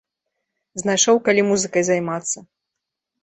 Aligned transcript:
Знайшоў 0.81 1.19
калі 1.27 1.41
музыкай 1.49 1.83
займацца! 1.89 2.37